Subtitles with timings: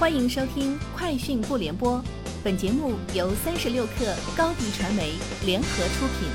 [0.00, 1.98] 欢迎收听《快讯不联播》，
[2.42, 5.12] 本节目由三十六克高低传媒
[5.44, 6.26] 联合出品。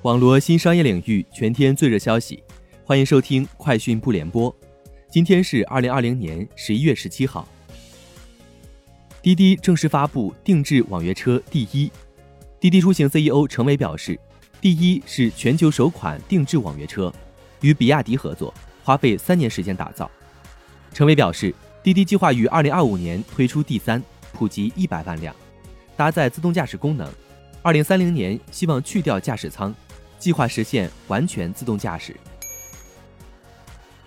[0.00, 2.42] 网罗新商业领域全天最热消息，
[2.82, 4.50] 欢迎收听《快讯不联播》。
[5.10, 7.46] 今天是二零二零年十一月十七号。
[9.20, 11.92] 滴滴正式发布定制网约车第一。
[12.58, 14.18] 滴滴出行 CEO 程伟表示，
[14.62, 17.12] 第一是全球首款定制网约车，
[17.60, 20.10] 与比亚迪合作，花费三年时间打造。
[21.00, 24.02] 陈伟表示，滴滴计划于二零二五年推出第三，
[24.34, 25.34] 普及一百万辆，
[25.96, 27.10] 搭载自动驾驶功能。
[27.62, 29.74] 二零三零年希望去掉驾驶舱，
[30.18, 32.14] 计划实现完全自动驾驶。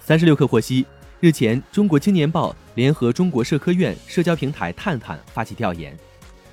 [0.02, 0.86] 三十六氪获悉，
[1.20, 5.98] 日前，中国青年报联合中国社科院社交平台探探发起调研，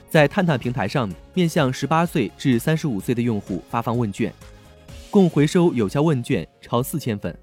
[0.09, 4.33] 在探探平台上面向十八岁至三十五岁的用户发放问卷，
[5.11, 7.39] 共回收有效问卷超四千份。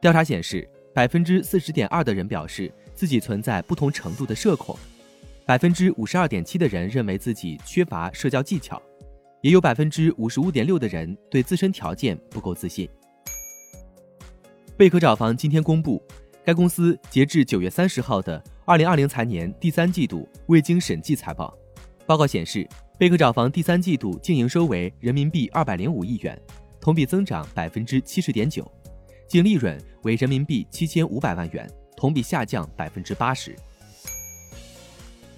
[0.00, 0.66] 调查显示。
[0.94, 4.78] 百分之四十点二的人表示自己存在不同程度的社恐，
[5.44, 8.80] 百分之五十二点七的人认为自己缺乏社交技巧，
[9.40, 12.88] 也有百分之五十五点六的人对自身条件不够自信。
[14.76, 16.00] 贝壳找房今天公布，
[16.44, 21.52] 该公司截至九月三十号的二零二零财年第三季度未经审计财报。
[22.06, 26.40] 报告显示，贝壳找房第三季度净营收为人民币二百零五亿元，
[26.80, 28.70] 同比增长百分之七十点九。
[29.26, 33.54] 净利润为人民币七千五百万元，同比下降百分之八十。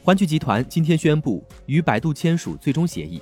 [0.03, 3.21] 欢聚集团今天宣布与百度签署最终协议，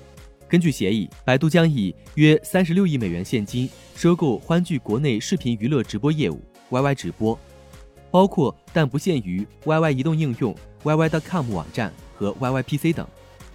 [0.48, 7.38] 根据协议，百度将以约三十六亿美元现金收购欢聚国内视频娱乐直播业务 YY 直播，
[8.10, 13.06] 包括但不限于 YY 移动应用、YY.com 网站和 YYPC 等。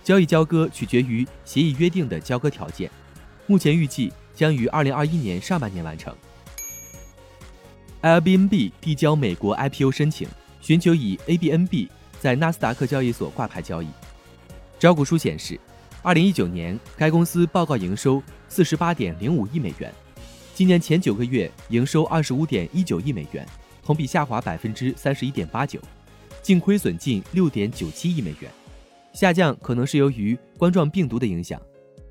[0.01, 2.89] 交易交割取决于协议约定的交割条件，
[3.45, 6.15] 目前预计将于二零二一年上半年完成。
[8.01, 10.25] Airbnb 递交美国 IPO 申请，
[10.61, 11.89] 寻求以 ABNB
[12.21, 13.87] 在纳斯达克交易所挂牌交易。
[14.79, 15.59] 招股书显示，
[16.01, 19.93] 二零一九年该公司报告营收四十八点零五亿美元，
[20.53, 23.45] 今年前九个月营收二十五点一九亿美元，
[23.83, 25.77] 同比下滑百分之三十一点八九，
[26.41, 28.49] 净亏损近六点九七亿美元。
[29.11, 31.61] 下降可能是由于冠状病毒的影响。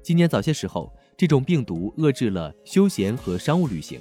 [0.02, 3.98] 今年早些时候，这种病毒遏制了休闲和商务旅行。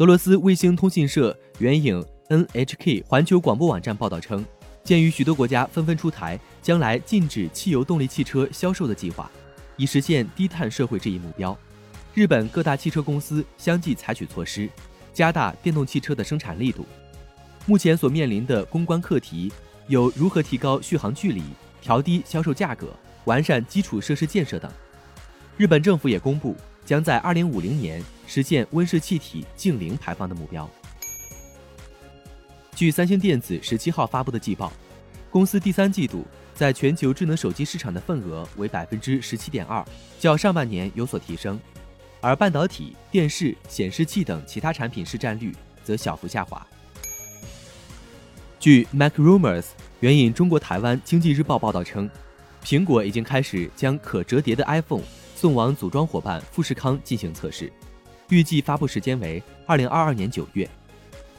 [0.00, 4.42] 俄罗斯卫星通讯社援引 NHK 环球广播网站报道称，
[4.82, 9.30] 鉴于许多国家纷纷出台将来禁止汽油动力汽车销售的计划，
[9.76, 11.54] 以实现低碳社会这一目标，
[12.14, 14.70] 日本各大汽车公司相继采取措施，
[15.12, 16.86] 加大电动汽车的生产力度。
[17.66, 19.52] 目前所面临的公关课题
[19.86, 21.42] 有如何提高续航距离、
[21.82, 22.88] 调低销售价格、
[23.26, 24.72] 完善基础设施建设等。
[25.58, 26.56] 日本政府也公布。
[26.90, 30.68] 将在二零五零年实现温室气体净零排放的目标。
[32.74, 34.72] 据三星电子十七号发布的季报，
[35.30, 39.86] 公司第三季度在全球智能手机市场的份额为百分之十七点二，
[40.18, 41.60] 较上半年有所提升，
[42.20, 46.66] 而半导体、电视、显示器等其他产品市占率则小幅下滑。
[48.58, 49.66] 据 MacRumors
[50.00, 52.10] 援引中国台湾经济日报报道称，
[52.64, 55.04] 苹果已经开始将可折叠的 iPhone。
[55.40, 57.72] 送往组装伙伴富士康进行测试，
[58.28, 60.68] 预计发布时间为二零二二年九月。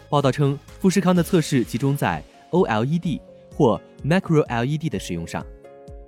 [0.09, 3.21] 报道称，富士康的测试集中在 OLED
[3.55, 5.45] 或 Macro LED 的使用上，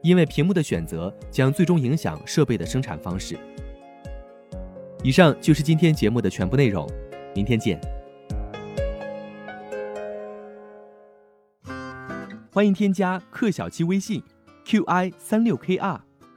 [0.02, 3.38] 因为屏幕的选择将最终影响设备的生产方式。
[5.04, 6.90] 以上就是今天节目的全部内容，
[7.36, 7.80] 明天见。
[12.52, 14.24] 欢迎添加克小七微信
[14.66, 16.00] ，qi 三六 kr。